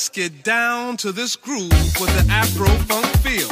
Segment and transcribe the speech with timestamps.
[0.00, 1.68] Just get down to this groove
[2.00, 3.50] with the Afro funk feel.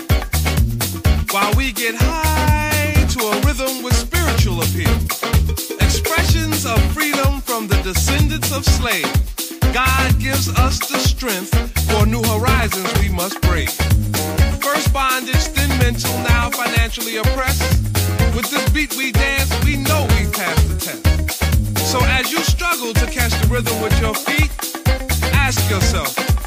[1.31, 4.97] While we get high to a rhythm with spiritual appeal.
[5.79, 9.59] Expressions of freedom from the descendants of slaves.
[9.75, 11.53] God gives us the strength
[11.91, 13.71] for new horizons we must brave.
[14.65, 17.61] First bondage, then mental, now financially oppressed.
[18.35, 21.85] With this beat we dance, we know we passed the test.
[21.93, 24.49] So as you struggle to catch the rhythm with your feet,
[25.35, 26.38] ask yourself,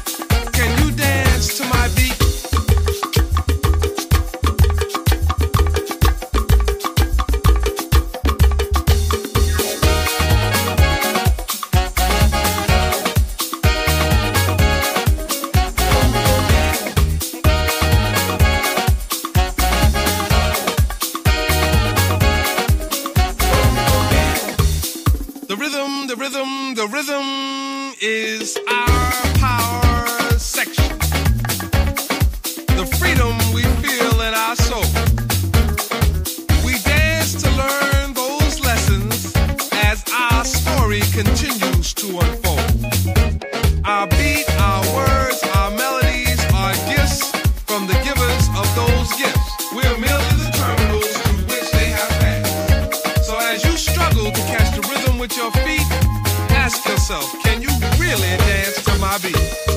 [57.12, 59.71] yourself, can you really dance to my beat?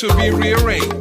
[0.00, 0.99] to be rearranged.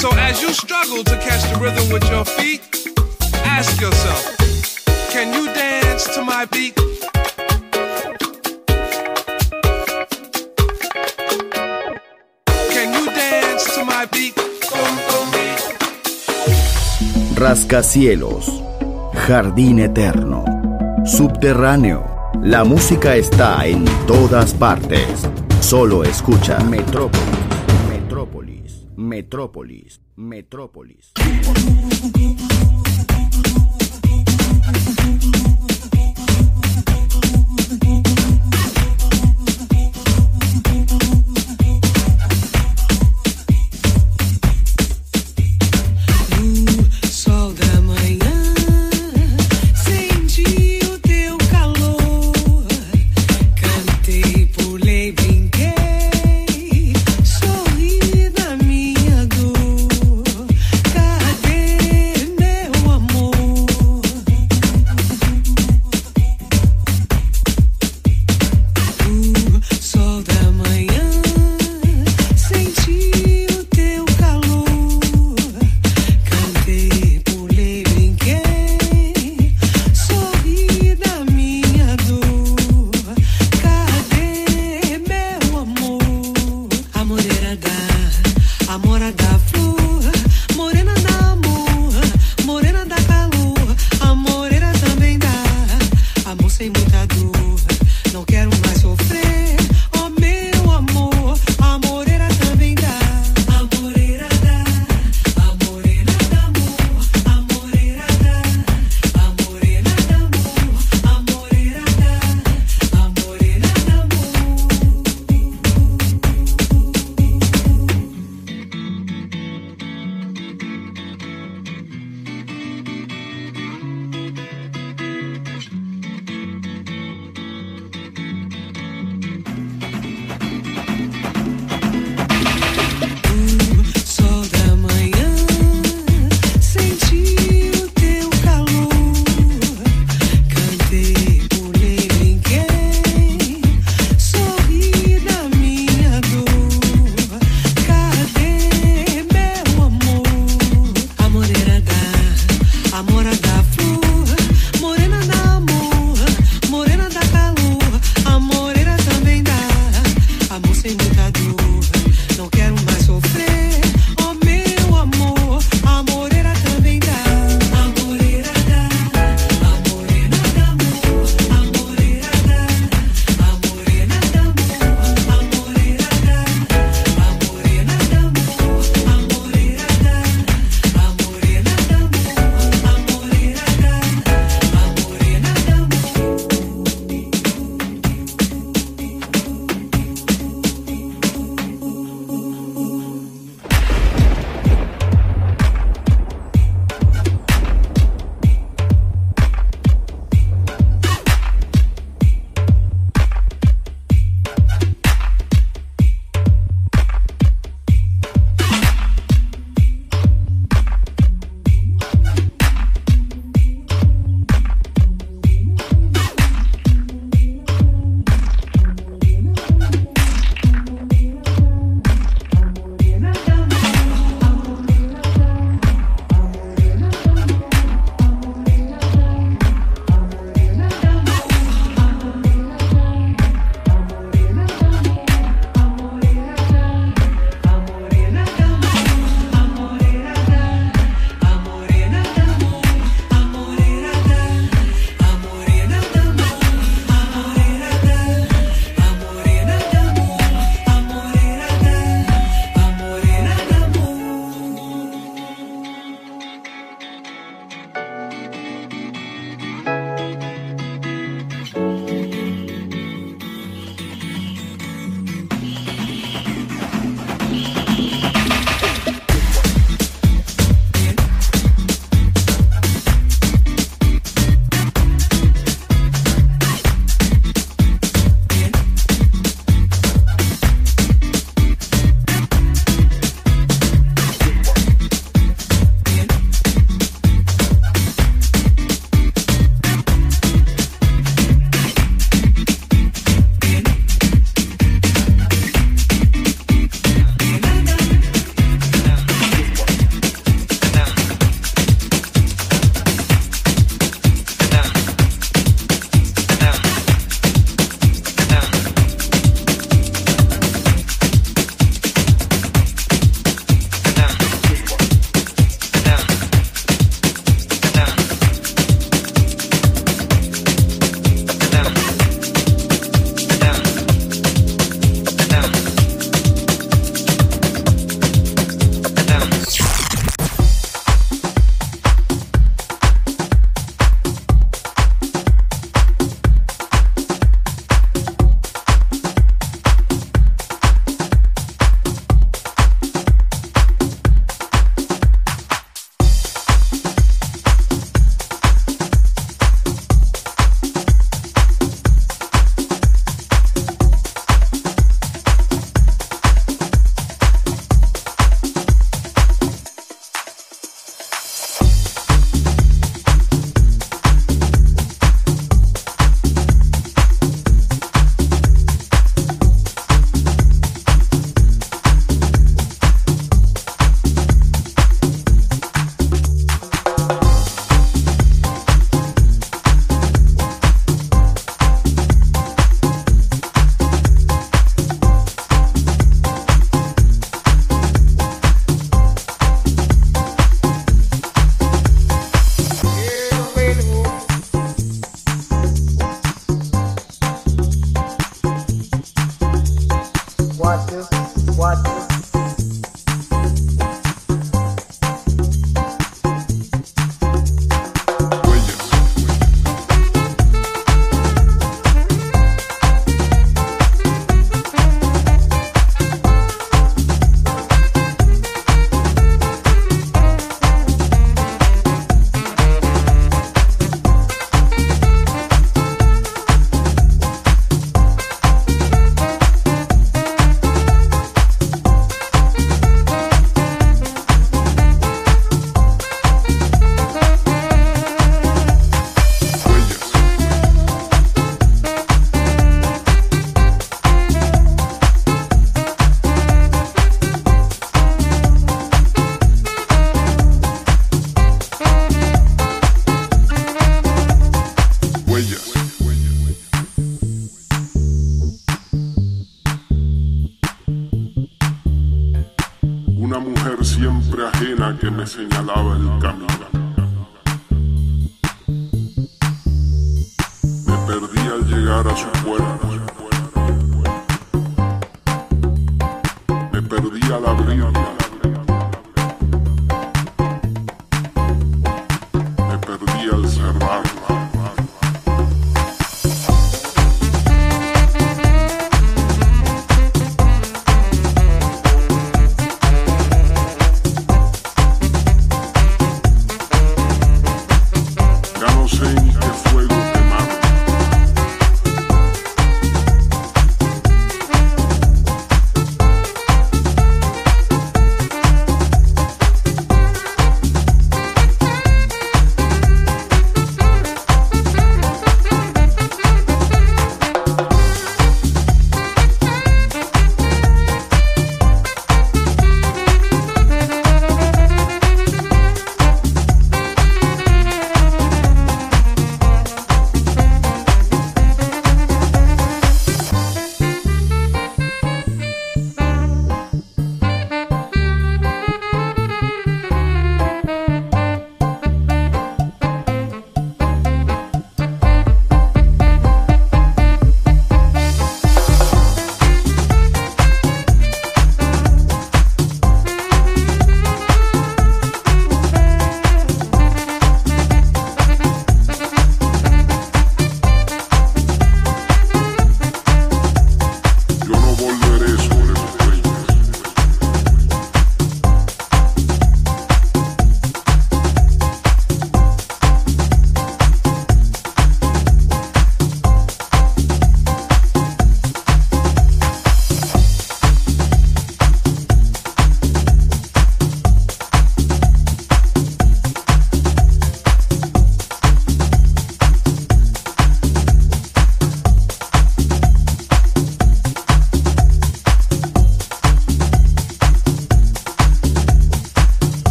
[0.00, 2.62] So as you struggle to catch the rhythm with your feet,
[3.44, 4.34] ask yourself,
[5.10, 6.74] can you dance to my beat?
[12.72, 14.34] Can you dance to my beat?
[17.34, 18.62] Rascacielos,
[19.26, 20.46] jardín eterno,
[21.04, 22.06] subterráneo.
[22.42, 25.28] La música está en todas partes.
[25.60, 27.59] Solo escucha Metrópolis.
[29.20, 31.12] Metrópolis, Metrópolis.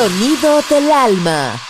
[0.00, 1.69] Sonido del alma.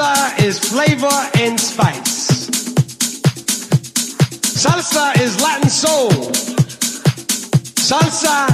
[0.00, 2.48] Salsa is flavor and spice.
[4.56, 6.08] Salsa is Latin soul.
[7.76, 8.48] Salsa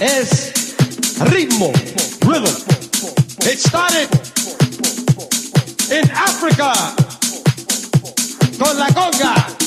[0.00, 0.30] is
[1.28, 1.74] ritmo,
[2.26, 2.56] rhythm.
[3.50, 4.08] It started
[5.92, 6.72] in Africa
[8.58, 9.57] con la conga.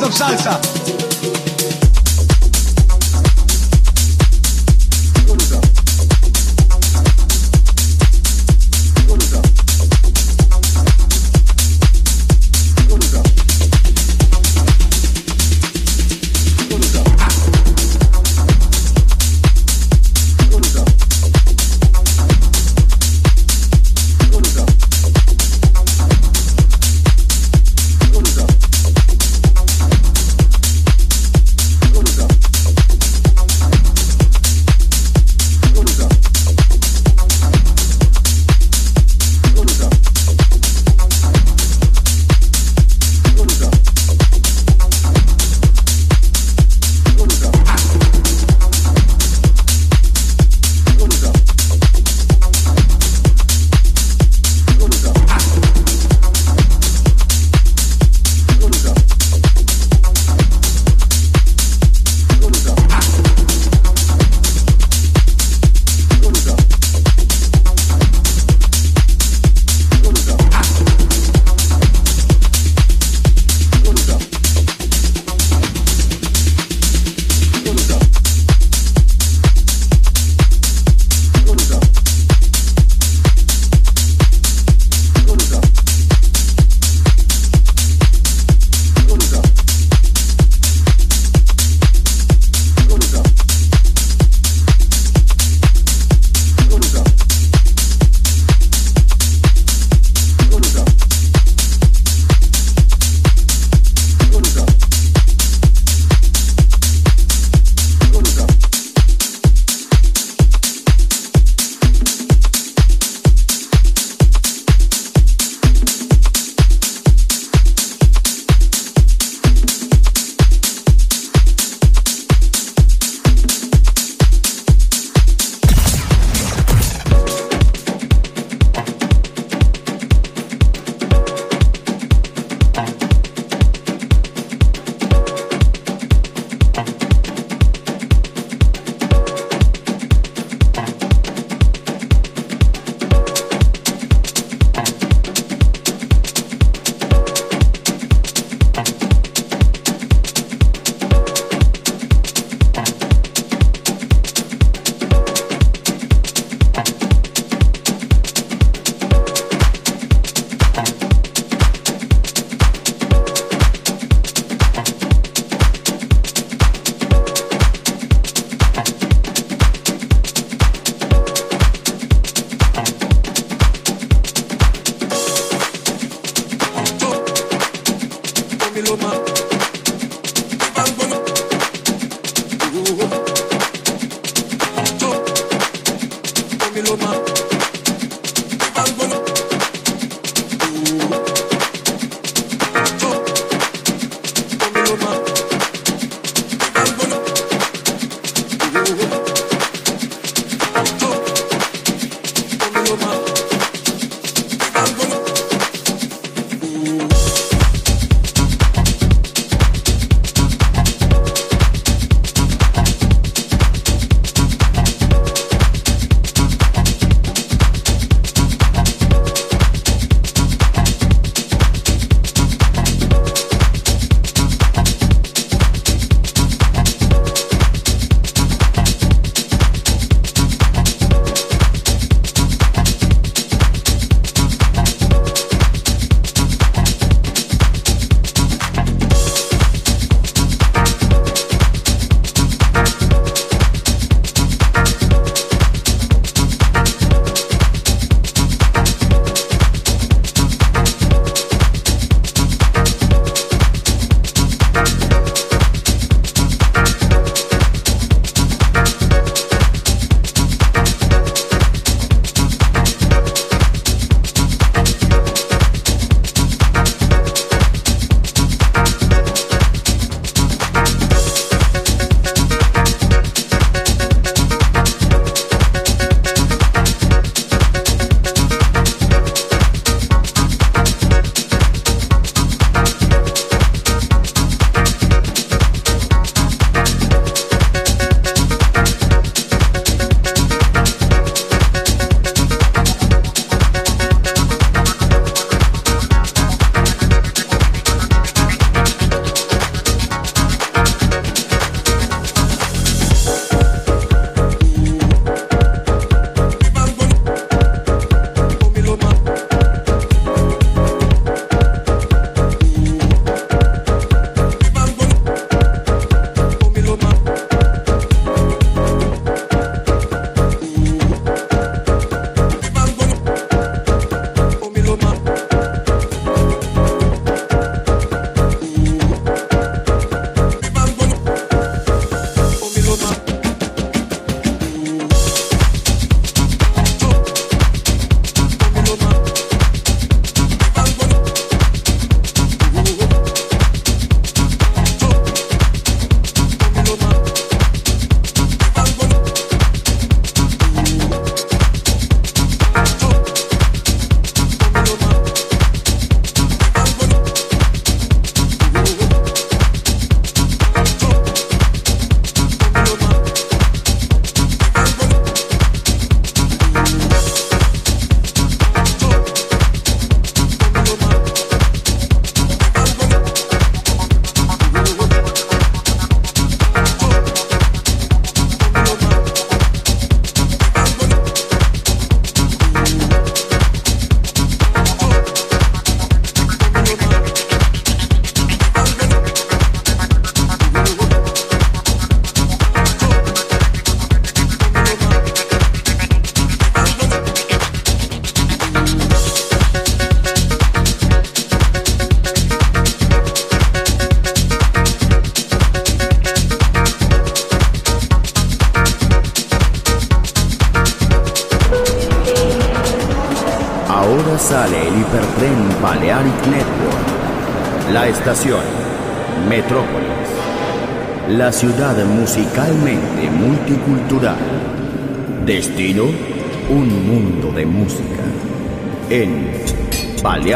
[0.00, 1.51] Of Salsa.